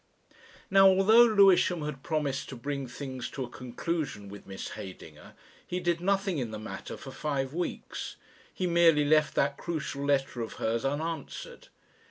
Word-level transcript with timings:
Now 0.71 0.87
although 0.87 1.21
Lewisham 1.25 1.83
had 1.83 2.01
promised 2.01 2.49
to 2.49 2.55
bring 2.55 2.87
things 2.87 3.29
to 3.29 3.43
a 3.43 3.47
conclusion 3.51 4.29
with 4.29 4.47
Miss 4.47 4.69
Heydinger, 4.69 5.35
he 5.67 5.79
did 5.79 6.01
nothing 6.01 6.39
in 6.39 6.49
the 6.49 6.57
matter 6.57 6.97
for 6.97 7.11
five 7.11 7.53
weeks, 7.53 8.15
he 8.51 8.65
merely 8.65 9.05
left 9.05 9.35
that 9.35 9.57
crucial 9.57 10.03
letter 10.03 10.41
of 10.41 10.53
hers 10.53 10.83
unanswered. 10.83 11.67